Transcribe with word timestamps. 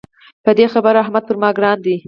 په 0.43 0.51
دې 0.57 0.65
خبره 0.73 0.97
احمد 1.03 1.23
پر 1.27 1.35
ما 1.41 1.49
ګران 1.57 1.77
دی. 1.85 1.95